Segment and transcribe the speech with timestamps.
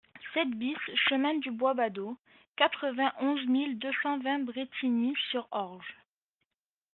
[0.33, 2.17] sept BIS chemin du Bois Badeau,
[2.55, 5.95] quatre-vingt-onze mille deux cent vingt Brétigny-sur-Orge